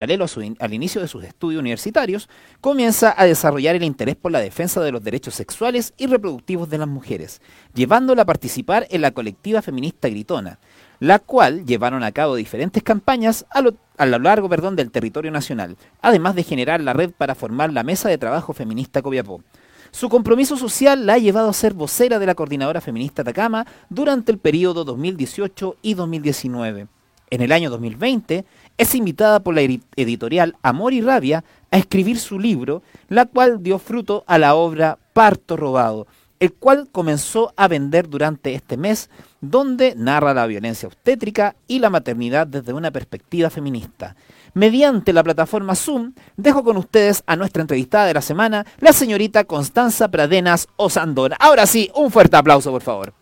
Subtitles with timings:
[0.00, 0.24] paralelo
[0.60, 2.30] al inicio de sus estudios universitarios,
[2.62, 6.78] comienza a desarrollar el interés por la defensa de los derechos sexuales y reproductivos de
[6.78, 7.42] las mujeres,
[7.74, 10.58] llevándola a participar en la colectiva feminista Gritona,
[11.00, 16.44] la cual llevaron a cabo diferentes campañas a lo, largo del territorio nacional, además de
[16.44, 19.42] generar la red para formar la Mesa de Trabajo Feminista Copiapó.
[19.90, 24.32] Su compromiso social la ha llevado a ser vocera de la Coordinadora Feminista Atacama durante
[24.32, 26.86] el periodo 2018 y 2019.
[27.30, 28.44] En el año 2020
[28.80, 33.78] es invitada por la editorial Amor y Rabia a escribir su libro, la cual dio
[33.78, 36.06] fruto a la obra Parto Robado,
[36.38, 39.10] el cual comenzó a vender durante este mes,
[39.42, 44.16] donde narra la violencia obstétrica y la maternidad desde una perspectiva feminista.
[44.54, 49.44] Mediante la plataforma Zoom, dejo con ustedes a nuestra entrevistada de la semana, la señorita
[49.44, 51.36] Constanza Pradenas Osandona.
[51.38, 53.12] Ahora sí, un fuerte aplauso, por favor.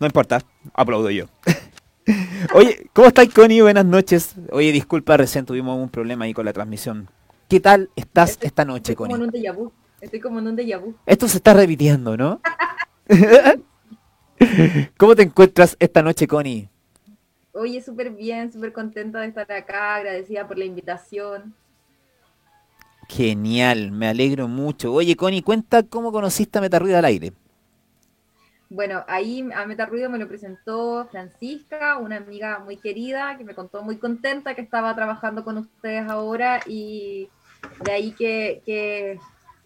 [0.00, 1.26] No importa, aplaudo yo.
[2.54, 3.60] Oye, ¿cómo estáis, Connie?
[3.62, 4.34] Buenas noches.
[4.50, 7.08] Oye, disculpa, recién tuvimos un problema ahí con la transmisión.
[7.48, 9.12] ¿Qué tal estás esta noche, Connie?
[9.12, 9.72] Como en un déjà vu.
[10.00, 10.94] Estoy como en un déjà vu.
[11.06, 12.40] Esto se está repitiendo, ¿no?
[14.96, 16.68] ¿Cómo te encuentras esta noche, Connie?
[17.52, 21.54] Oye, súper bien, súper contenta de estar acá, agradecida por la invitación.
[23.08, 24.92] Genial, me alegro mucho.
[24.92, 27.32] Oye, Connie, cuenta cómo conociste a Metarruido al aire.
[28.74, 33.54] Bueno, ahí a Meta Ruido me lo presentó Francisca, una amiga muy querida, que me
[33.54, 37.28] contó muy contenta que estaba trabajando con ustedes ahora y
[37.84, 39.18] de ahí que,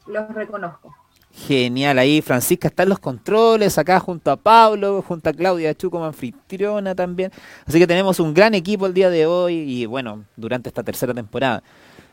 [0.08, 0.92] los reconozco.
[1.32, 5.88] Genial, ahí Francisca está en los controles, acá junto a Pablo, junto a Claudia Chu
[5.88, 7.30] como anfitriona también.
[7.64, 11.14] Así que tenemos un gran equipo el día de hoy y bueno, durante esta tercera
[11.14, 11.62] temporada.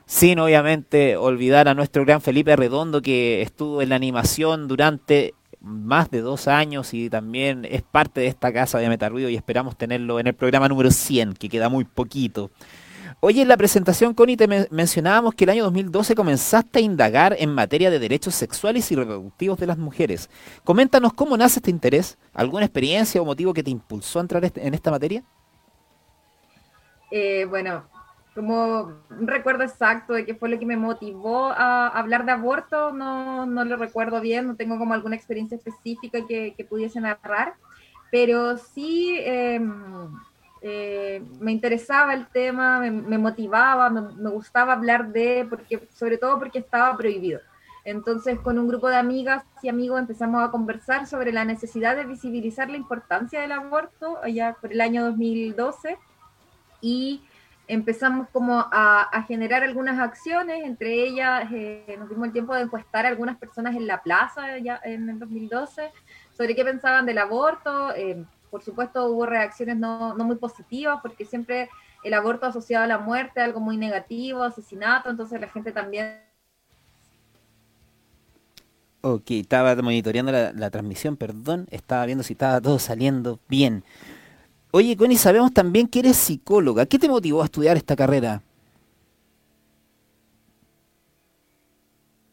[0.05, 5.33] Sin obviamente olvidar a nuestro gran Felipe Redondo que estuvo en la animación durante
[5.63, 9.77] más de dos años y también es parte de esta casa de Metarruido y esperamos
[9.77, 12.51] tenerlo en el programa número 100, que queda muy poquito.
[13.21, 17.53] Oye, en la presentación, Connie, te mencionábamos que el año 2012 comenzaste a indagar en
[17.53, 20.29] materia de derechos sexuales y reproductivos de las mujeres.
[20.65, 24.73] Coméntanos cómo nace este interés, alguna experiencia o motivo que te impulsó a entrar en
[24.73, 25.23] esta materia.
[27.11, 27.85] Eh, bueno,
[28.33, 32.91] como un recuerdo exacto de qué fue lo que me motivó a hablar de aborto,
[32.91, 37.53] no, no lo recuerdo bien, no tengo como alguna experiencia específica que, que pudiese narrar,
[38.11, 39.73] pero sí em,
[40.61, 46.59] eh, me interesaba el tema, me, motivaba, me, gustaba hablar de, porque, sobre todo porque
[46.59, 47.41] estaba prohibido.
[47.85, 52.05] Entonces, con un grupo de amigas y amigos empezamos a conversar sobre la necesidad de
[52.05, 55.97] visibilizar la importancia del aborto allá por el año 2012
[56.79, 57.21] y
[57.67, 63.05] empezamos como a, generar algunas acciones, entre ellas eh, nos dimos el tiempo de encuestar
[63.05, 65.91] a algunas personas en la plaza ya en el 2012
[66.35, 67.93] sobre qué pensaban del aborto.
[67.95, 71.69] Eh, por supuesto hubo reacciones no, no, muy positivas porque siempre
[72.03, 76.19] el aborto asociado a la muerte, algo muy negativo, asesinato, entonces la gente también...
[79.01, 83.83] Ok, estaba monitoreando la, la transmisión, perdón, estaba viendo si estaba todo saliendo bien.
[84.75, 86.87] Oye, Connie, sabemos también que eres psicóloga.
[86.87, 88.41] ¿Qué te motivó a estudiar esta carrera?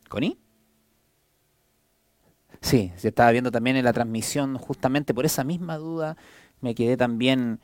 [0.08, 0.38] ¿Connie?
[2.62, 6.16] Sí, se estaba viendo también en la transmisión, justamente por esa misma duda
[6.62, 7.60] me quedé también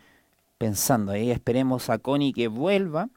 [0.59, 1.13] pensando.
[1.13, 3.09] Ahí esperemos a Connie que vuelva.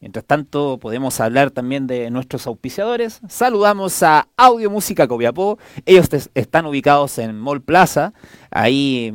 [0.00, 3.22] Mientras tanto, podemos hablar también de nuestros auspiciadores.
[3.28, 5.58] Saludamos a Audio Música Copiapó.
[5.86, 8.12] Ellos están ubicados en Mall Plaza,
[8.50, 9.14] ahí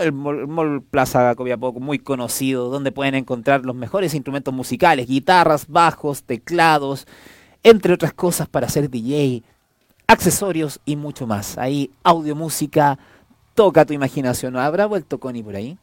[0.00, 6.22] el Mall, Plaza Copiapó, muy conocido, donde pueden encontrar los mejores instrumentos musicales, guitarras, bajos,
[6.22, 7.06] teclados,
[7.62, 9.42] entre otras cosas para hacer DJ,
[10.06, 11.58] accesorios y mucho más.
[11.58, 12.98] Ahí, audio, música,
[13.54, 14.56] toca tu imaginación.
[14.56, 15.78] ¿Habrá vuelto Connie por ahí?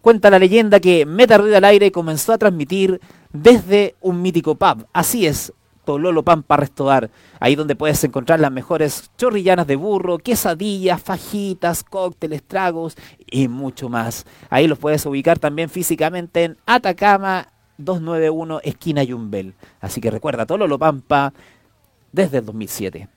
[0.00, 3.00] Cuenta la leyenda que Meta Ruido al Aire comenzó a transmitir
[3.32, 4.84] desde un mítico pub.
[4.92, 5.52] Así es,
[5.96, 7.08] Lolo Pampa Restobar,
[7.40, 12.96] ahí donde puedes encontrar las mejores chorrillanas de burro, quesadillas, fajitas, cócteles, tragos
[13.30, 14.26] y mucho más.
[14.50, 19.54] Ahí los puedes ubicar también físicamente en Atacama 291 esquina Yumbel.
[19.80, 21.32] Así que recuerda Lolo Pampa
[22.12, 23.08] desde el 2007.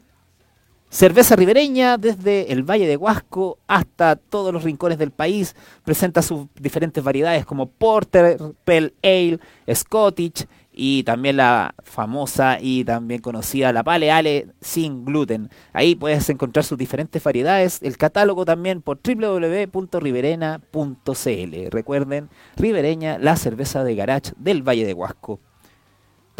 [0.92, 5.56] Cerveza ribereña desde el Valle de Huasco hasta todos los rincones del país.
[5.86, 9.40] Presenta sus diferentes variedades como Porter, Pale Ale,
[9.74, 15.50] Scottish y también la famosa y también conocida la Pale Ale sin gluten.
[15.74, 21.72] Ahí puedes encontrar sus diferentes variedades, el catálogo también por www.riberena.cl.
[21.72, 25.40] Recuerden, Ribereña, la cerveza de garage del Valle de Huasco.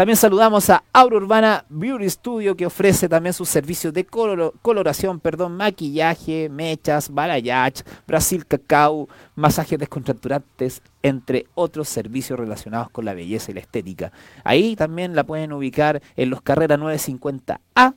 [0.02, 5.56] También saludamos a Aura Urbana Beauty Studio que ofrece también sus servicios de coloración, perdón,
[5.58, 13.54] maquillaje, mechas, balayage, Brasil cacao, masajes descontracturantes, entre otros servicios relacionados con la belleza y
[13.54, 14.12] la estética.
[14.44, 17.94] Ahí también la pueden ubicar en los Carreras 950A,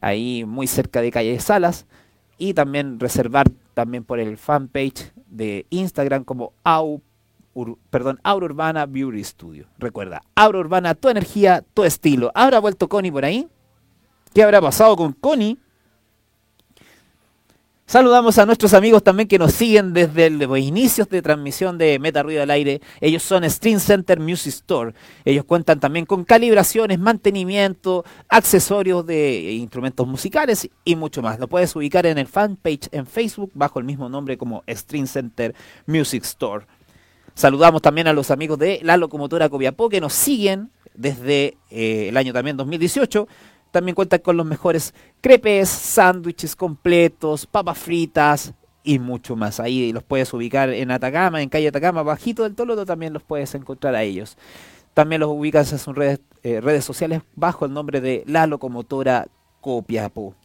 [0.00, 1.84] ahí muy cerca de Calle de Salas,
[2.38, 7.02] y también reservar también por el fanpage de Instagram como au
[7.90, 9.66] perdón, Aura Urbana Beauty Studio.
[9.78, 12.30] Recuerda, Aura Urbana, tu energía, tu estilo.
[12.34, 13.48] ¿Habrá vuelto Connie por ahí?
[14.34, 15.58] ¿Qué habrá pasado con Connie?
[17.86, 22.22] Saludamos a nuestros amigos también que nos siguen desde los inicios de transmisión de Meta
[22.22, 22.80] Ruido al Aire.
[22.98, 24.94] Ellos son Stream Center Music Store.
[25.24, 31.38] Ellos cuentan también con calibraciones, mantenimiento, accesorios de instrumentos musicales y mucho más.
[31.38, 35.54] Lo puedes ubicar en el fanpage en Facebook bajo el mismo nombre como Stream Center
[35.86, 36.66] Music Store.
[37.34, 42.16] Saludamos también a los amigos de la locomotora Copiapó que nos siguen desde eh, el
[42.16, 43.26] año también 2018.
[43.72, 48.54] También cuentan con los mejores crepes, sándwiches completos, papas fritas
[48.84, 49.58] y mucho más.
[49.58, 53.52] Ahí los puedes ubicar en Atacama, en calle Atacama, bajito del Toloto, también los puedes
[53.56, 54.36] encontrar a ellos.
[54.92, 59.26] También los ubicas en redes, eh, redes sociales bajo el nombre de la locomotora
[59.60, 60.36] Copiapó.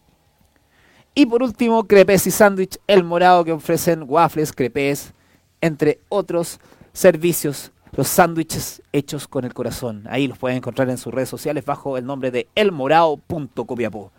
[1.13, 5.13] Y por último, crepes y sándwich El Morado que ofrecen waffles, crepes,
[5.61, 6.59] entre otros
[6.93, 10.03] servicios, los sándwiches hechos con el corazón.
[10.09, 14.11] Ahí los pueden encontrar en sus redes sociales bajo el nombre de elmorao.copiapó.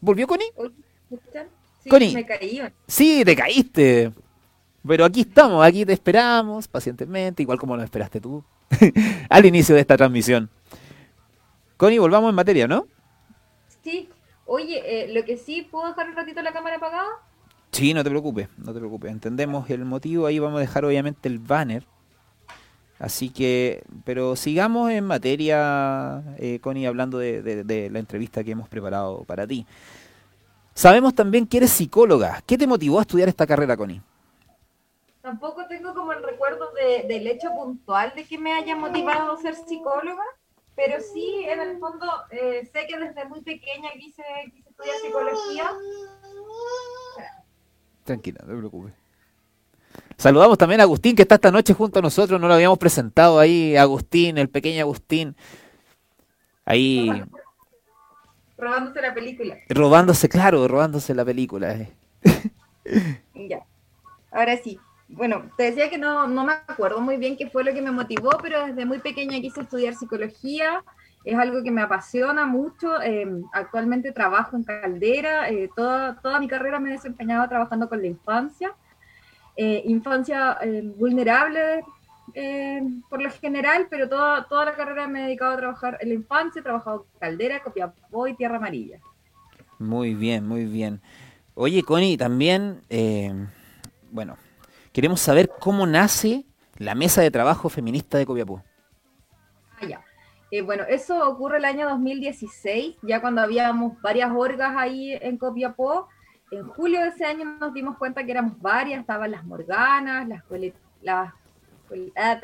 [0.00, 0.52] ¿Volvió Connie?
[1.82, 2.14] Sí, Connie.
[2.14, 2.62] Me caí.
[2.86, 4.12] Sí, te caíste.
[4.86, 8.42] Pero aquí estamos, aquí te esperamos pacientemente, igual como lo esperaste tú
[9.28, 10.50] al inicio de esta transmisión.
[11.76, 12.86] Connie, volvamos en materia, ¿no?
[13.84, 14.08] Sí.
[14.46, 17.08] Oye, eh, lo que sí, ¿puedo dejar un ratito la cámara apagada?
[17.70, 19.10] Sí, no te preocupes, no te preocupes.
[19.10, 20.26] Entendemos el motivo.
[20.26, 21.86] Ahí vamos a dejar obviamente el banner
[23.02, 29.24] Así que, pero sigamos en materia, eh, Connie, hablando de, la entrevista que hemos preparado
[29.24, 29.66] para ti.
[30.72, 32.40] Sabemos también que eres psicóloga.
[32.46, 34.00] ¿Qué te motivó a estudiar esta carrera, Connie?
[35.20, 36.70] Tampoco tengo como el recuerdo
[37.08, 40.22] del hecho puntual de que me haya motivado a ser psicóloga,
[40.76, 44.22] pero sí, en el fondo, eh, sé que desde muy pequeña quise,
[44.54, 45.72] quise estudiar psicología.
[48.04, 49.01] Tranquila, no te preocupes.
[50.16, 52.40] Saludamos también a Agustín, que está esta noche junto a nosotros.
[52.40, 53.76] No lo habíamos presentado ahí.
[53.76, 55.34] Agustín, el pequeño Agustín.
[56.64, 57.24] Ahí.
[58.56, 59.56] Robándose la película.
[59.68, 61.74] Robándose, claro, robándose la película.
[61.74, 61.92] Eh.
[63.34, 63.66] ya.
[64.30, 64.78] Ahora sí.
[65.08, 67.90] Bueno, te decía que no, no me acuerdo muy bien qué fue lo que me
[67.90, 70.82] motivó, pero desde muy pequeña quise estudiar psicología.
[71.24, 73.00] Es algo que me apasiona mucho.
[73.02, 75.50] Eh, actualmente trabajo en Caldera.
[75.50, 78.72] Eh, toda, toda mi carrera me he desempeñado trabajando con la infancia.
[79.54, 81.84] Eh, infancia eh, vulnerable
[82.32, 86.08] eh, por lo general, pero toda, toda la carrera me he dedicado a trabajar en
[86.08, 88.98] la infancia, he trabajado en Caldera, Copiapó y Tierra Amarilla.
[89.78, 91.02] Muy bien, muy bien.
[91.54, 92.80] Oye, Connie, también,
[94.10, 94.38] bueno,
[94.92, 96.46] queremos saber cómo nace
[96.78, 98.62] la mesa de trabajo feminista de Copiapó.
[99.78, 100.02] Ah, ya.
[100.64, 106.08] bueno, eso ocurre el año 2016, ya cuando habíamos varias orgas ahí en Copiapó,
[106.52, 110.42] en julio de ese año nos dimos cuenta que éramos varias, estaban las Morganas, las,
[111.00, 111.32] las,
[112.16, 112.40] ah,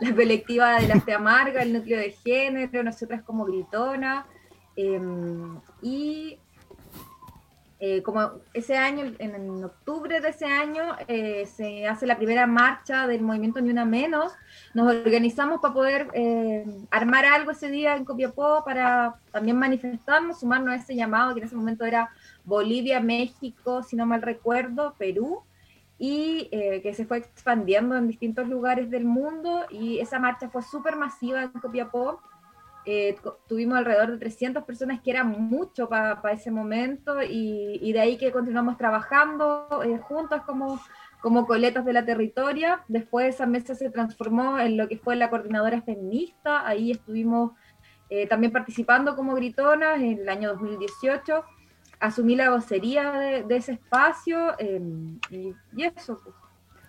[0.00, 4.24] la colectiva de las de Amarga, el núcleo de género, nosotras como Gritona,
[4.76, 6.38] em, y
[7.82, 13.06] eh, como ese año, en, octubre de ese año, eh, se hace la primera marcha
[13.06, 14.32] del movimiento Ni Una Menos,
[14.74, 20.74] nos organizamos para poder eh, armar algo ese día en Copiapó para también manifestarnos, sumarnos
[20.74, 22.10] a ese llamado que en ese momento era
[22.50, 25.44] Bolivia, México, si no mal recuerdo, Perú,
[25.98, 30.62] y eh, que se fue expandiendo en distintos lugares del mundo y esa marcha fue
[30.62, 32.20] súper masiva en Copiapó.
[32.86, 33.16] Eh,
[33.46, 38.32] tuvimos alrededor de 300 personas, que era mucho para ese momento, y, de ahí que
[38.32, 40.80] continuamos trabajando eh, juntas como,
[41.20, 42.82] como coletas de la territoria.
[42.88, 47.52] Después esa mesa se transformó en lo que fue la coordinadora feminista, ahí estuvimos
[48.28, 51.44] también participando como gritonas en el año 2018
[52.00, 56.20] asumí la vocería de, ese espacio em, y, eso.
[56.22, 56.34] Pues.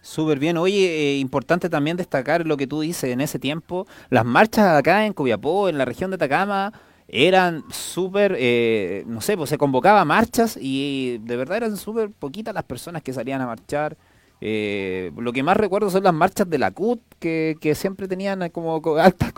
[0.01, 0.58] Súper bien.
[0.58, 3.86] Oye, eh, importante también destacar lo que tú dices en ese tiempo.
[4.10, 6.74] Las marchas acá en Copiapó, en la región de Atacama,
[7.08, 12.56] eran súper, eh, no sé, pues se convocaba marchas y de verdad eran súper poquitas
[12.56, 13.98] las personas que salían a marchar.
[14.43, 18.81] Eh, lo que más recuerdo son las marchas de la CUT, que, siempre tenían como
[18.98, 19.31] alta,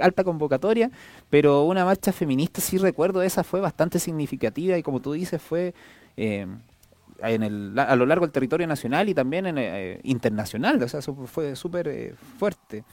[0.00, 0.90] alta convocatoria,
[1.30, 5.74] pero una marcha feminista sí recuerdo, esa fue bastante significativa y como tú dices fue
[6.16, 6.46] eh,
[7.22, 11.00] en el, a lo largo del territorio nacional y también en, eh, internacional, o sea,
[11.02, 12.84] fue súper eh, fuerte.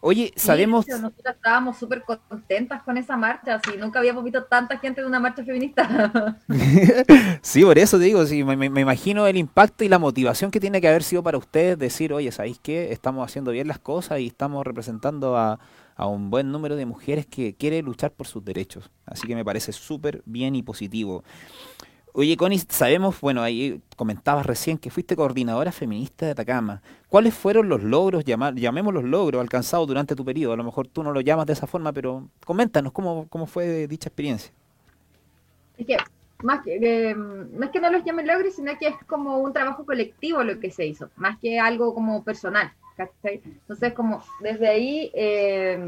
[0.00, 0.86] Oye, sabemos...
[0.86, 5.18] nosotros estábamos súper contentas con esa marcha, si nunca habíamos visto tanta gente en una
[5.18, 6.38] marcha feminista.
[7.42, 10.80] sí, por eso digo, sí, me, me, imagino el impacto y la motivación que tiene
[10.80, 12.92] que haber sido para ustedes decir, oye, ¿sabéis qué?
[12.92, 15.58] Estamos haciendo bien las cosas y estamos representando a,
[15.96, 18.90] a un buen número de mujeres que quiere luchar por sus derechos.
[19.04, 21.24] Así que me parece súper bien y positivo.
[22.18, 26.82] Oye, Connie, sabemos, bueno, ahí comentabas recién que fuiste coordinadora feminista de Atacama.
[27.08, 30.54] ¿Cuáles fueron los logros, llamemos los logros, alcanzados durante tu periodo?
[30.54, 33.86] A lo mejor tú no lo llamas de esa forma, pero coméntanos cómo, cómo fue
[33.86, 34.52] dicha experiencia.
[35.76, 35.96] Es que
[36.42, 39.86] más que, no es que no los llamen logros, sino que es como un trabajo
[39.86, 42.72] colectivo lo que se hizo, más que algo como personal.
[43.22, 45.78] Entonces, como desde ahí, eh,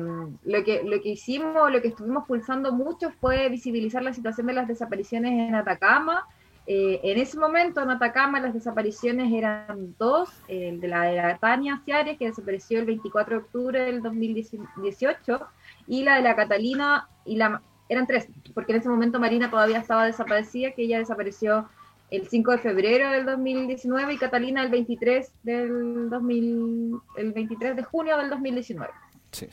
[0.45, 4.55] lo, que, lo que hicimos, lo que estuvimos pulsando mucho fue visibilizar la situación de
[4.55, 6.27] las desapariciones en Atacama.
[6.67, 11.39] Eh, en ese momento en Atacama las desapariciones eran dos, el de la de la
[11.39, 15.41] Tania Ciares, que desapareció el 24 de octubre del 2018,
[15.89, 19.79] y la de la Catalina, y la eran tres, porque en ese momento Marina todavía
[19.79, 21.69] estaba desaparecida, que ella desapareció
[22.11, 27.83] el 5 de febrero del 2019 y Catalina el 23 del 2000, el 23 de
[27.83, 28.93] junio del 2019.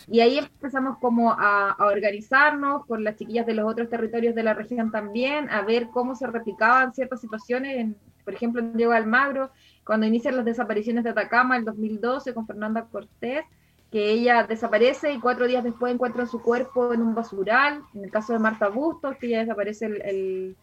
[0.08, 4.56] Y ahí empezamos como a, organizarnos con las chiquillas de los otros territorios de la
[4.56, 7.96] región también, a ver cómo se replicaban ciertas situaciones, en,
[8.26, 9.52] por ejemplo en Diego Almagro,
[9.86, 13.46] cuando inician las desapariciones de Atacama el 2012 con Fernanda Cortés,
[13.92, 18.12] que ella desaparece y cuatro días después encuentran su cuerpo en un basural, en el
[18.12, 20.58] caso de Marta Bustos, que ella desaparece el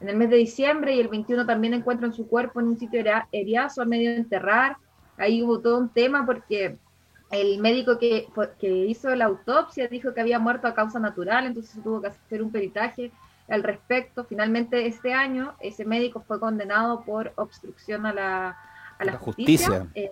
[0.00, 3.02] en el mes de diciembre y el 21 también encuentran su cuerpo en un sitio
[3.32, 4.76] heriazo a medio de enterrar.
[5.16, 6.78] Ahí hubo todo un tema porque
[7.30, 8.28] el médico que,
[8.58, 12.42] que hizo la autopsia dijo que había muerto a causa natural, entonces tuvo que hacer
[12.42, 13.10] un peritaje
[13.48, 14.24] al respecto.
[14.24, 18.58] Finalmente, este año, ese médico fue condenado por obstrucción a la,
[18.98, 19.88] a la, justicia.
[19.94, 20.10] Eh,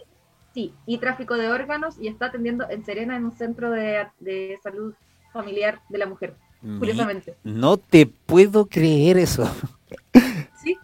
[0.53, 4.59] sí, y tráfico de órganos y está atendiendo en Serena en un centro de, de
[4.63, 4.95] salud
[5.33, 6.35] familiar de la mujer,
[6.79, 7.37] curiosamente.
[7.45, 9.49] No te puedo creer eso.
[10.63, 10.79] Sí.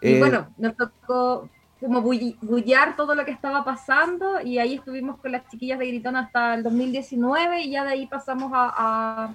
[0.00, 1.48] Y eh, bueno, nos tocó
[1.80, 6.16] como bullar todo lo que estaba pasando y ahí estuvimos con las chiquillas de Gritón
[6.16, 9.34] hasta el 2019 y ya de ahí pasamos a,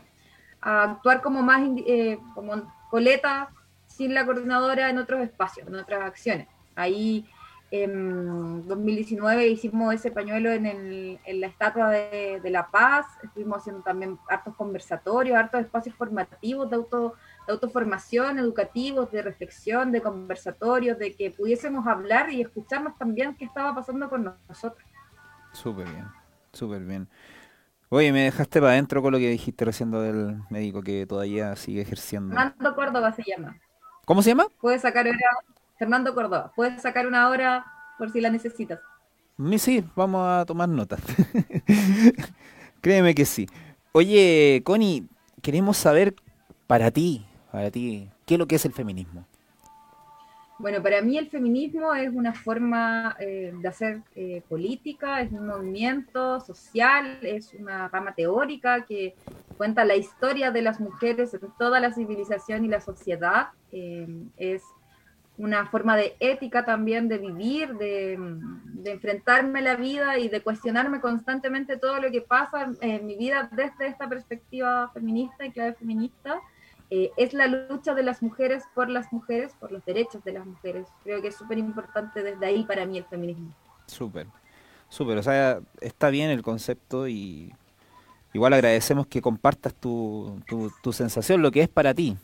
[0.61, 3.49] actuar como más eh, como coleta
[3.87, 6.47] sin la coordinadora en otros espacios, en otras acciones.
[6.75, 7.25] Ahí
[7.71, 13.59] en 2019 hicimos ese pañuelo en, el, en la Estatua de, de, la Paz, estuvimos
[13.59, 17.13] haciendo también hartos conversatorios, hartos espacios formativos de auto
[17.47, 23.45] de autoformación, educativos, de reflexión, de conversatorios, de que pudiésemos hablar y escucharnos también qué
[23.45, 24.87] estaba pasando con nosotros.
[25.51, 26.07] Súper bien,
[26.53, 27.07] súper bien.
[27.89, 31.81] Oye, me dejaste para adentro con lo que dijiste recién del médico que todavía sigue
[31.81, 32.35] ejerciendo.
[32.35, 33.57] Fernando Córdoba se llama.
[34.05, 34.45] ¿Cómo se llama?
[34.61, 35.17] Puedes sacar hora,
[35.77, 37.65] Fernando Córdoba, puedes sacar una hora
[37.97, 38.79] por si la necesitas.
[39.57, 40.99] Sí, vamos a tomar notas.
[42.81, 43.47] Créeme que sí.
[43.93, 45.07] Oye, Connie,
[45.41, 46.13] queremos saber
[46.67, 49.25] para ti, para ti, ¿qué es lo que es el feminismo?
[50.59, 55.47] Bueno, para mí el feminismo es una forma eh, de hacer eh, política, es un
[55.47, 59.15] movimiento social, es una rama teórica que
[59.55, 63.51] cuenta la historia de las mujeres en toda la civilización y la sociedad.
[63.71, 64.61] Eh, es
[65.37, 68.19] una forma de ética también, de vivir, de,
[68.83, 73.49] enfrentarme a la vida y de cuestionarme constantemente todo lo que pasa en mi vida
[73.53, 76.41] desde esta perspectiva feminista y clave feminista.
[76.91, 80.45] Eh, es la lucha de las mujeres por las mujeres, por los derechos de las
[80.45, 80.87] mujeres.
[81.03, 83.53] Creo que es súper importante desde ahí para mí el feminismo.
[83.85, 84.27] Súper,
[84.89, 85.17] súper.
[85.17, 87.53] O sea, está bien el concepto y
[88.33, 92.17] igual agradecemos que compartas tu, tu, tu sensación, lo que es para ti.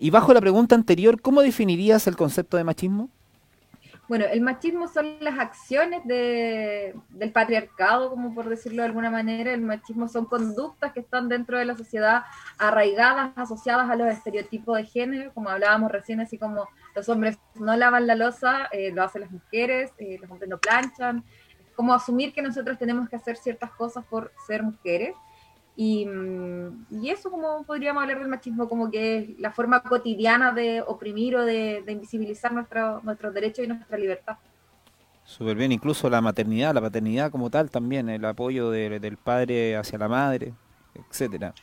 [0.00, 3.10] Y bajo la pregunta anterior, ¿cómo definirías el concepto de machismo?
[4.06, 9.52] Bueno, el machismo son las acciones de, del patriarcado, como por decirlo de alguna manera.
[9.52, 12.24] El machismo son conductas que están dentro de la sociedad
[12.58, 17.74] arraigadas, asociadas a los estereotipos de género, como hablábamos recién, así como los hombres no
[17.76, 21.24] lavan la losa, eh, lo hacen las mujeres, eh, los hombres no planchan.
[21.74, 25.14] Como asumir que nosotros tenemos que hacer ciertas cosas por ser mujeres.
[25.76, 26.06] Y,
[26.90, 31.34] y, eso como podríamos hablar del machismo como que es la forma cotidiana de oprimir
[31.34, 34.36] o de, invisibilizar nuestro, nuestros derechos y nuestra libertad.
[35.24, 39.98] Súper bien, incluso la maternidad, la paternidad como tal también, el apoyo del padre hacia
[39.98, 40.52] la madre,
[40.94, 41.54] etcétera.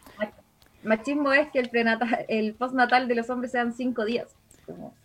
[0.83, 4.35] machismo es que el, prenatal, el postnatal de los hombres sean cinco días,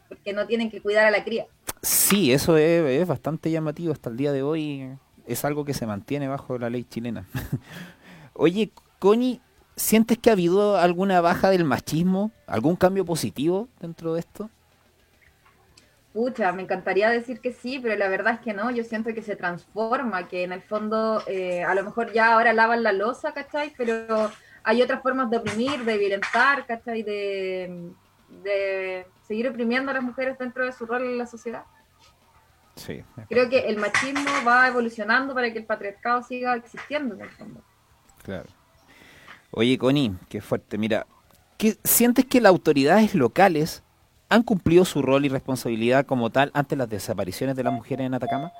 [0.09, 1.47] porque no tienen que cuidar a la cría.
[1.87, 4.89] Sí, eso es, bastante llamativo hasta el día de hoy.
[5.27, 7.27] Es algo que se mantiene bajo la ley chilena.
[8.33, 8.73] Oye,
[9.07, 9.41] Connie,
[9.77, 12.33] ¿sientes que ha habido alguna baja del machismo?
[12.49, 14.51] ¿Algún cambio positivo dentro de esto?
[16.13, 18.69] Pucha, me encantaría decir que sí, pero la verdad es que no.
[18.73, 22.53] Yo siento que se transforma, que en el fondo eh, a lo mejor ya ahora
[22.53, 23.73] lavan la losa, ¿cachai?
[23.77, 24.29] Pero
[24.65, 27.05] hay otras formas de oprimir, de violentar, ¿cachai?
[27.05, 27.93] De,
[28.43, 31.63] de seguir oprimiendo a las mujeres dentro de su rol en la sociedad.
[32.75, 33.05] Sí.
[33.29, 37.63] Creo que el machismo va evolucionando para que el patriarcado siga existiendo en el fondo.
[38.25, 38.56] Claro.
[39.51, 40.79] Oye, Connie, qué fuerte.
[40.79, 41.07] Mira,
[41.57, 43.83] ¿qué, ¿sientes que las autoridades locales
[44.29, 48.15] han cumplido su rol y responsabilidad como tal ante las desapariciones de las mujeres en
[48.15, 48.53] Atacama?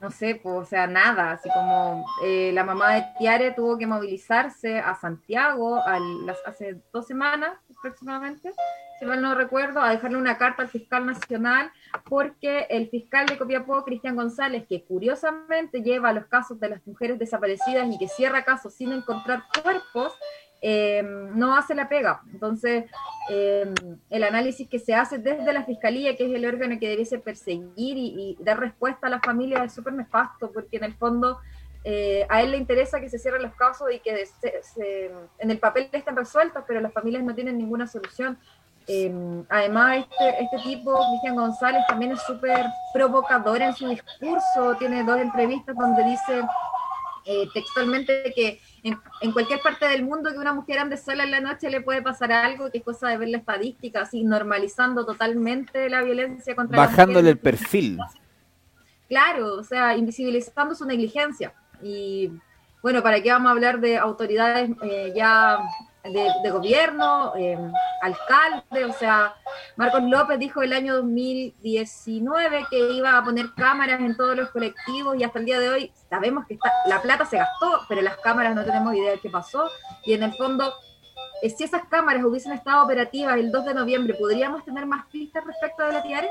[0.00, 3.86] No sé, pues, o sea, nada, así como eh, la mamá de Tiare tuvo que
[3.86, 5.80] movilizarse a Santiago
[6.44, 7.52] hace dos semanas
[7.82, 8.52] aproximadamente,
[8.98, 11.72] si mal no recuerdo, a dejarle una carta al fiscal nacional,
[12.08, 17.18] porque el fiscal de Copiapó, Cristian González, que curiosamente lleva los casos de las mujeres
[17.18, 20.12] desaparecidas y que cierra casos sin encontrar cuerpos,
[20.64, 21.02] eh,
[21.34, 22.22] no hace la pega.
[22.32, 22.84] Entonces,
[23.28, 23.74] eh,
[24.10, 27.96] el análisis que se hace desde la Fiscalía, que es el órgano que debiese perseguir
[27.96, 31.40] y, dar respuesta a las familias, es súper nefasto, porque en el fondo
[31.84, 34.24] eh, a él le interesa que se cierren los casos y que
[35.38, 38.38] en el papel estén resueltos, pero las familias no tienen ninguna solución.
[39.48, 44.76] además, este, este tipo, Cristian González, también es súper provocador en su discurso.
[44.78, 46.42] Tiene dos entrevistas donde dice
[47.54, 51.70] textualmente que en, cualquier parte del mundo que una mujer ande sola en la noche
[51.70, 56.02] le puede pasar algo, que es cosa de ver la estadística, así normalizando totalmente la
[56.02, 57.98] violencia contra Bajándole el perfil.
[59.08, 61.54] Claro, o sea, invisibilizando su negligencia.
[61.82, 62.32] Y
[62.82, 65.58] bueno, ¿para qué vamos a hablar de autoridades eh, ya
[66.10, 67.56] de, gobierno, eh,
[68.00, 69.34] alcalde, o sea,
[69.76, 75.16] Marcos López dijo el año 2019 que iba a poner cámaras en todos los colectivos
[75.16, 78.16] y hasta el día de hoy sabemos que está, la plata se gastó, pero las
[78.18, 79.70] cámaras no tenemos idea de qué pasó
[80.04, 80.74] y en el fondo,
[81.40, 85.44] eh, si esas cámaras hubiesen estado operativas el 2 de noviembre, ¿podríamos tener más pistas
[85.44, 86.28] respecto de la TIARE?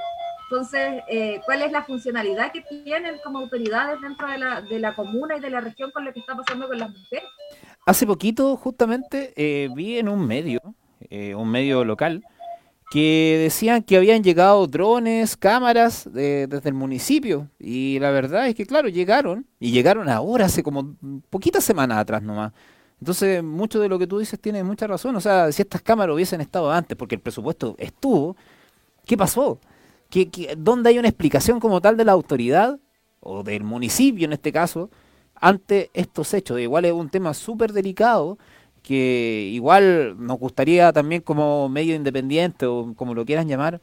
[0.52, 4.94] Entonces, eh, ¿cuál es la funcionalidad que tienen como autoridades dentro de la, de la
[4.94, 7.24] comuna y de la región con lo que está pasando con las mujeres?
[7.86, 10.60] Hace poquito, justamente, eh, vi en un medio,
[11.10, 12.26] eh, un medio local,
[12.92, 17.48] que decían que habían llegado drones, cámaras desde el municipio.
[17.58, 19.46] Y la verdad es que, claro, llegaron.
[19.58, 20.98] Y llegaron ahora, hace como
[21.30, 22.52] poquitas semanas atrás nomás.
[23.00, 25.16] Entonces, mucho de lo que tú dices tiene mucha razón.
[25.16, 28.36] O sea, si estas cámaras hubiesen estado antes, porque el presupuesto estuvo,
[29.06, 29.58] ¿qué pasó?
[30.12, 32.80] ¿Qué, qué, dónde hay una explicación como tal de la autoridad,
[33.22, 34.90] o del municipio en este caso,
[35.36, 36.60] ante estos hechos.
[36.60, 38.38] Igual es un tema súper delicado
[38.84, 43.80] que igual nos gustaría también como medio independiente o como lo quieran llamar,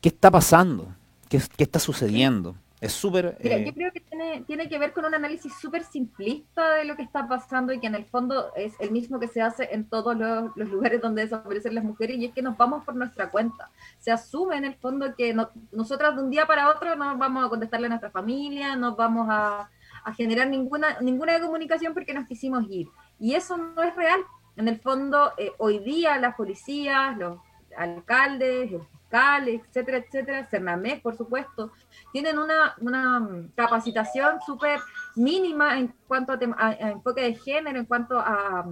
[0.00, 0.94] ¿qué está pasando?
[1.28, 2.56] ¿Qué, qué está sucediendo?
[2.86, 3.36] Es súper...
[3.42, 6.84] Mira, yo eh, creo que tiene, tiene, que ver con un análisis súper simplista de
[6.84, 9.68] lo que está pasando y que en el fondo es el mismo que se hace
[9.72, 12.94] en todos los, los, lugares donde desaparecen las mujeres y es que nos vamos por
[12.94, 13.70] nuestra cuenta.
[13.98, 17.44] Se asume en el fondo que no, nosotras de un día para otro no vamos
[17.44, 19.68] a contestarle a nuestra familia, nos vamos a,
[20.04, 22.86] a generar ninguna, ninguna comunicación porque nos quisimos ir.
[23.18, 24.20] Y eso no es real.
[24.54, 27.40] En el fondo, eh, hoy día las policías, los
[27.76, 31.72] alcaldes, los fiscales, etcétera, etcétera, Cernamés, por supuesto,
[32.12, 34.80] tienen una, una capacitación súper
[35.14, 38.66] mínima en cuanto a, enfoque de género, en cuanto a,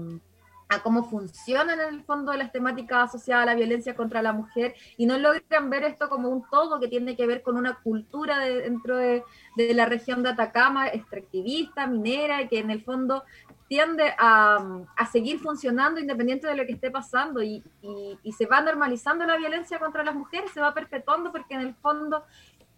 [0.68, 4.74] a cómo funcionan en el fondo las temáticas asociadas a la violencia contra la mujer
[4.96, 8.38] y no logran ver esto como un todo que tiene que ver con una cultura
[8.40, 9.22] dentro de,
[9.56, 13.24] de, la región de Atacama, extractivista, minera, y que en el fondo
[13.74, 17.60] tiende a, a seguir funcionando independiente de lo que esté pasando y,
[18.22, 21.74] y, se va normalizando la violencia contra las mujeres, se va perpetuando porque en el
[21.74, 22.22] fondo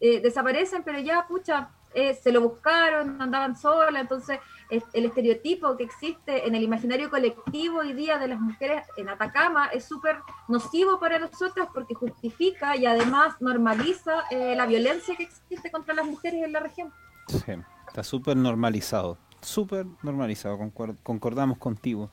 [0.00, 4.38] eh, desaparecen, pero ya, pucha, eh, se lo buscaron, andaban solas, entonces
[4.70, 9.66] el estereotipo que existe en el imaginario colectivo hoy día de las mujeres en Atacama
[9.66, 10.16] es súper
[10.48, 16.06] nocivo para nosotros porque justifica y además normaliza eh, la violencia que existe contra las
[16.06, 16.90] mujeres en la región.
[17.28, 17.52] Sí,
[17.86, 20.58] está súper normalizado, súper normalizado,
[21.02, 22.10] concordamos contigo.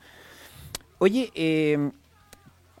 [0.98, 1.90] Oye, eh,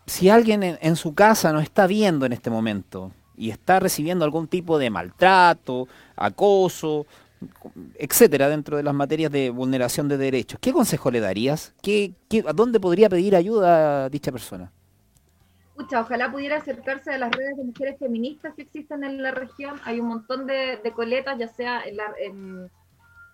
[0.06, 4.24] si alguien en, en su casa nos está viendo en este momento y está recibiendo
[4.24, 7.06] algún tipo de maltrato, acoso,
[7.96, 10.58] etcétera, dentro de las materias de vulneración de derechos.
[10.60, 11.74] ¿Qué consejo le darías?
[11.82, 14.70] ¿Qué, qué, a dónde podría pedir ayuda a dicha persona?
[15.76, 19.80] Pucha, ojalá pudiera acercarse a las redes de mujeres feministas que existen en la región.
[19.84, 22.70] Hay un montón de, coletas, ya sea en,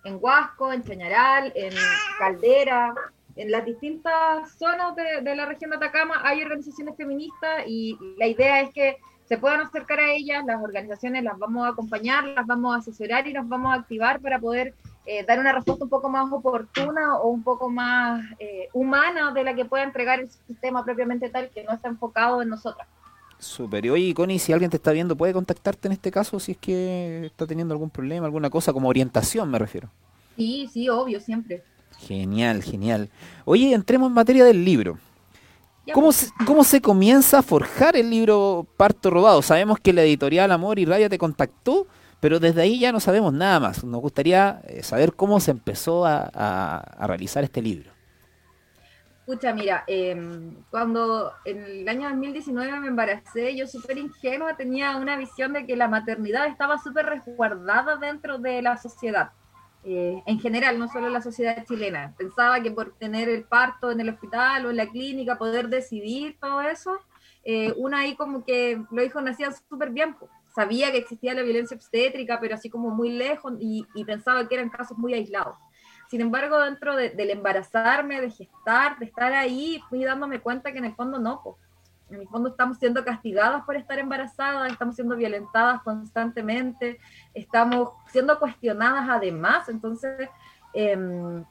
[0.05, 1.73] en, Huasco, en Chañaral, en
[2.19, 2.95] Caldera,
[3.37, 8.61] en las distintas zonas de, la región de Atacama hay organizaciones feministas y la idea
[8.61, 12.75] es que se puedan acercar a ellas, las organizaciones las vamos a acompañar, las vamos
[12.75, 14.75] a asesorar y nos vamos a activar para poder
[15.07, 19.45] eh, dar una respuesta un poco más oportuna o un poco más eh, humana de
[19.45, 22.89] la que pueda entregar el sistema propiamente tal que no está enfocado en nosotras.
[23.41, 23.85] Super.
[23.87, 26.59] Y oye, Connie, si alguien te está viendo, ¿puede contactarte en este caso si es
[26.59, 29.89] que está teniendo algún problema, alguna cosa como orientación, me refiero?
[30.37, 31.65] Sí, sí, obvio, siempre.
[31.99, 33.09] Genial, genial.
[33.45, 34.99] Oye, entremos en materia del libro.
[35.93, 36.17] ¿Cómo pues.
[36.17, 39.43] se, ¿Cómo se comienza a forjar el libro Parto Robado?
[39.43, 41.87] Sabemos que la editorial Amor y Rabia te contactó,
[42.21, 43.83] pero desde ahí ya no sabemos nada más.
[43.85, 47.91] Nos gustaría eh, saber cómo se empezó a, realizar este libro.
[49.31, 55.17] Escucha, mira, em, cuando en el año 2019 me embaracé, yo súper ingenua tenía una
[55.17, 59.31] visión de que la maternidad estaba súper resguardada dentro de la sociedad.
[59.85, 62.13] Eh, en general, no solo la sociedad chilena.
[62.19, 66.37] Pensaba que por tener el parto en el hospital o en la clínica, poder decidir
[66.41, 66.99] todo eso,
[67.45, 70.17] eh, una ahí como que los hijos nacían súper bien.
[70.57, 74.71] Sabía que existía la violencia obstétrica, pero así como muy lejos y, pensaba que eran
[74.71, 75.57] casos muy aislados.
[76.11, 80.87] Sin embargo, dentro del embarazarme, de gestar, de estar ahí, fui dándome cuenta que en
[80.87, 81.57] el fondo no,
[82.11, 86.99] en el fondo estamos siendo castigadas por estar embarazadas, estamos siendo violentadas constantemente,
[87.33, 89.69] estamos siendo cuestionadas además.
[89.69, 90.29] Entonces,
[90.73, 91.45] em,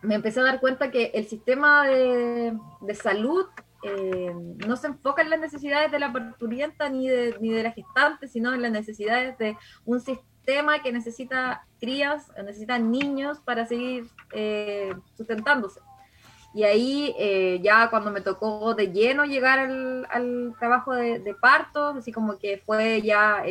[0.00, 2.56] me empecé a dar cuenta que el sistema de,
[2.94, 3.44] salud
[3.82, 7.72] em, no se enfoca en las necesidades de la parturienta ni de, ni de la
[7.72, 10.26] gestante, sino en las necesidades de un sistema
[10.82, 15.80] que necesita crías, necesita niños para seguir eh, sustentándose.
[16.54, 22.12] Y ahí eh, ya cuando me tocó de lleno llegar al, trabajo de, parto, así
[22.12, 23.42] como que fue ya,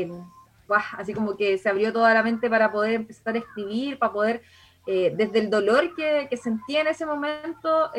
[0.97, 4.41] así como que se abrió toda la mente para poder empezar a escribir, para poder,
[4.88, 7.91] eh, desde el dolor que, que, sentía en ese momento,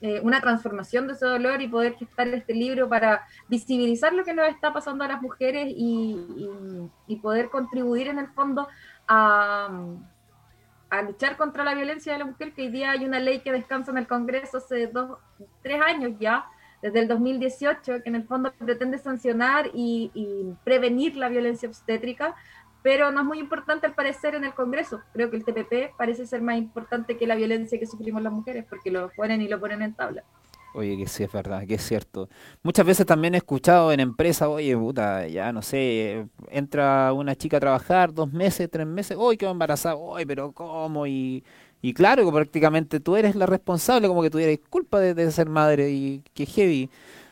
[0.00, 4.34] eh, una transformación de ese dolor y poder gestar este libro para visibilizar lo que
[4.34, 6.16] nos está pasando a las mujeres y,
[7.06, 8.68] y poder contribuir en el fondo
[9.06, 9.70] a
[10.90, 13.52] a luchar contra la violencia de la mujer, que hoy día hay una ley que
[13.52, 15.18] descansa en el Congreso hace dos,
[15.62, 16.46] tres años ya,
[16.80, 20.10] desde el 2018, que en el fondo pretende sancionar y,
[20.64, 22.34] prevenir la violencia obstétrica,
[22.82, 25.00] pero no es muy importante al parecer en el Congreso.
[25.12, 28.64] Creo que el TPP parece ser más importante que la violencia que sufrimos las mujeres,
[28.68, 30.24] porque lo ponen y lo ponen en tabla.
[30.74, 32.28] Oye, que sí es verdad, que es cierto.
[32.62, 37.56] Muchas veces también he escuchado en empresas, oye, puta, ya no sé, entra una chica
[37.56, 41.06] a trabajar dos meses, tres meses, hoy quedó embarazada, oye, pero ¿cómo?
[41.06, 41.42] Y,
[41.80, 45.90] y claro, que prácticamente tú eres la responsable, como que tuvieras culpa de, ser madre
[45.90, 46.90] y que heavy.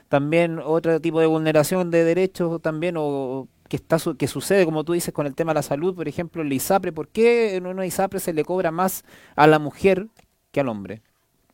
[0.09, 4.93] También otro tipo de vulneración de derechos también, o que está que sucede, como tú
[4.93, 7.87] dices, con el tema de la salud, por ejemplo, el ISAPRE, ¿por qué en una
[7.87, 10.09] ISAPRE se le cobra más a la mujer
[10.53, 11.03] que al hombre?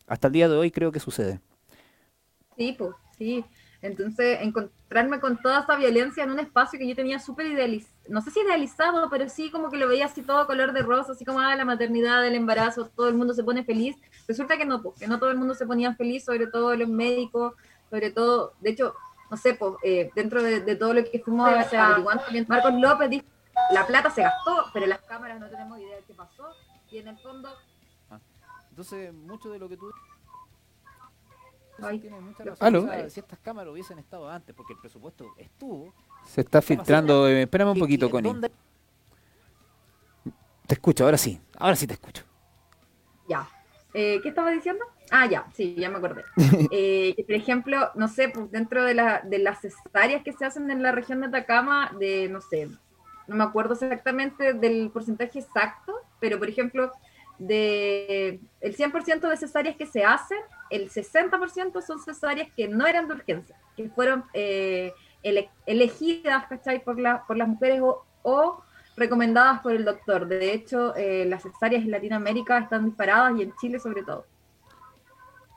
[0.06, 1.40] Hasta el día de hoy creo que sucede.
[2.56, 3.44] Sí, pues, sí.
[3.80, 8.20] Entonces, encontrarme con toda esa violencia en un espacio que yo tenía súper idealizado, no
[8.20, 11.24] sé si idealizado, pero sí como que lo veía así todo color de rosa, así
[11.24, 13.96] como ah, la maternidad, el embarazo, todo el mundo se pone feliz.
[14.28, 16.88] Resulta que no, pues, que no todo el mundo se ponía feliz, sobre todo los
[16.88, 17.54] médicos,
[17.90, 18.94] sobre todo, de hecho,
[19.32, 21.96] no sé, pues, eh, dentro de, todo lo que fuimos o sea,
[22.46, 23.24] Marcos López dijo,
[23.70, 26.50] la plata se gastó, pero las cámaras no tenemos idea de qué pasó,
[26.90, 27.48] y en el fondo...
[28.10, 28.20] Ah,
[28.68, 29.90] entonces, mucho de lo que tú
[33.08, 35.94] si estas cámaras hubiesen estado antes, porque el presupuesto estuvo.
[36.26, 37.26] Se está filtrando.
[37.26, 38.32] Eh, espérame un poquito, Connie.
[40.66, 41.40] Te escucho, ahora sí.
[41.56, 42.22] Ahora sí te escucho.
[43.28, 43.48] Ya.
[43.94, 44.84] Eh, ¿Qué estaba diciendo?
[45.10, 46.24] Ah, ya, sí, ya me acordé.
[46.70, 50.70] Eh, por ejemplo, no sé, pues dentro de, la, de las cesáreas que se hacen
[50.70, 52.68] en la región de Atacama, de, no sé,
[53.26, 56.92] no me acuerdo exactamente del porcentaje exacto, pero por ejemplo,
[57.38, 60.38] de el 100% de cesáreas que se hacen,
[60.70, 64.92] el 60% son cesáreas que no eran de urgencia, que fueron eh,
[65.66, 66.44] elegidas
[66.84, 67.80] Por, la, por las mujeres
[68.22, 68.64] o,
[68.96, 70.26] recomendadas por el doctor.
[70.26, 74.26] De hecho, eh, las cesáreas en Latinoamérica están disparadas y en Chile sobre todo.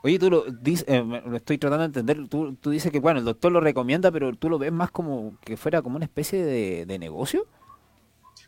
[0.02, 3.18] Oye, tú lo dices, eh, lo estoy tratando de entender, tú, tú, dices que bueno,
[3.18, 6.44] el doctor lo recomienda, pero tú lo ves más como que fuera como una especie
[6.44, 7.46] de, de negocio.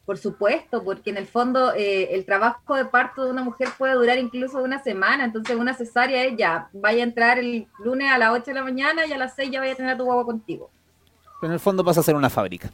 [0.08, 3.94] Por supuesto, porque en el fondo eh, el trabajo de parto de una mujer puede
[3.94, 8.16] durar incluso una semana, entonces una cesárea es ya, vaya a entrar el lunes a
[8.16, 10.04] las 8 de la mañana y a las 6 ya vaya a tener a tu
[10.04, 10.70] guagua contigo.
[11.40, 12.70] Pero en el fondo pasa a ser una fábrica.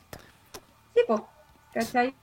[0.94, 1.20] Sí, pues,
[1.74, 2.14] ¿cachai?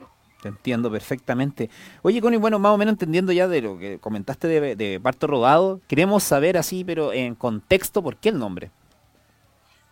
[0.41, 1.69] Te entiendo perfectamente.
[2.01, 5.27] Oye, Connie, bueno, más o menos entendiendo ya de lo que comentaste de, de parto
[5.27, 8.71] rodado, queremos saber así, pero en contexto, ¿por qué el nombre?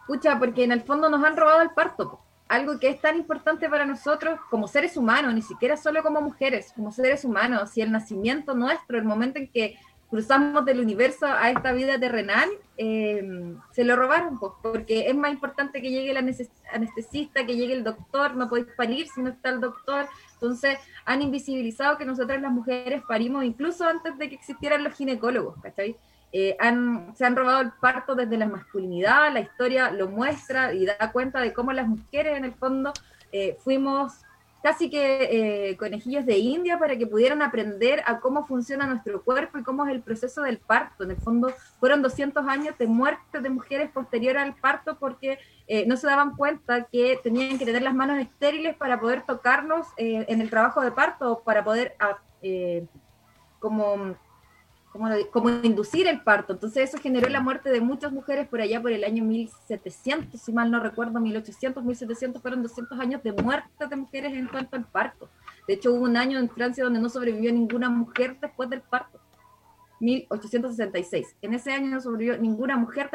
[0.01, 2.19] Escucha, porque en el fondo nos han robado el parto
[2.49, 6.73] algo que es tan importante para nosotros como seres humanos, ni siquiera solo como mujeres,
[6.75, 9.77] como seres humanos, y el nacimiento nuestro, el momento en que
[10.09, 15.31] cruzamos del universo a esta vida terrenal, eh, se lo robaron, pues, porque es más
[15.31, 19.49] importante que llegue el anestesista, que llegue el doctor, no podéis parir si no está
[19.49, 20.07] el doctor.
[20.33, 25.61] Entonces, han invisibilizado que nosotras las mujeres parimos incluso antes de que existieran los ginecólogos,
[25.61, 25.95] ¿cachai?
[26.31, 30.85] Eh, han, se han robado el parto desde la masculinidad, la historia lo muestra y
[30.85, 32.93] da cuenta de cómo las mujeres en el fondo
[33.31, 34.21] eh, fuimos
[34.61, 39.57] casi que eh, conejillos de India para que pudieran aprender a cómo funciona nuestro cuerpo
[39.57, 41.03] y cómo es el proceso del parto.
[41.03, 45.85] En el fondo fueron 200 años de muerte de mujeres posterior al parto porque eh,
[45.87, 50.25] no se daban cuenta que tenían que tener las manos estériles para poder tocarnos eh,
[50.27, 52.17] en el trabajo de parto, para poder ah,
[55.31, 56.53] como inducir el parto.
[56.53, 60.51] Entonces eso generó la muerte de muchas mujeres por allá por el año 1700, si
[60.51, 64.85] mal no recuerdo, 1800, 1700, fueron 200 años de muerte de mujeres en cuanto al
[64.85, 65.29] parto.
[65.67, 69.19] De hecho hubo un año en Francia donde no sobrevivió ninguna mujer después del parto.
[69.99, 71.35] 1866.
[71.41, 73.07] En ese año no sobrevivió ninguna mujer